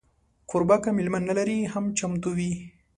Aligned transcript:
کوربه 0.49 0.77
که 0.83 0.89
میلمه 0.97 1.19
نه 1.27 1.33
لري، 1.37 1.59
هم 1.73 1.85
چمتو 1.97 2.29
وي. 2.37 2.53